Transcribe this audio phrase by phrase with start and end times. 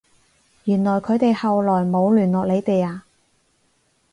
[0.63, 3.03] 原來佢哋後來冇聯絡你哋呀？